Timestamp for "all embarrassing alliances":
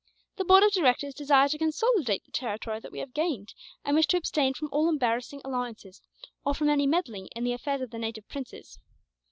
4.71-6.01